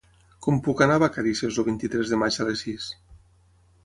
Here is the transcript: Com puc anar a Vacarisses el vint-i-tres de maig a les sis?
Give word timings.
Com 0.45 0.55
puc 0.67 0.79
anar 0.85 0.95
a 0.99 1.01
Vacarisses 1.03 1.59
el 1.63 1.67
vint-i-tres 1.67 2.13
de 2.13 2.19
maig 2.23 2.39
a 2.39 2.47
les 2.49 2.65
sis? 2.69 2.89